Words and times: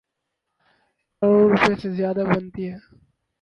کروڑ 1.17 1.43
روپے 1.51 1.73
سے 1.81 1.89
زیادہ 1.97 2.23
بنتی 2.31 2.63
ہے۔ 2.69 2.77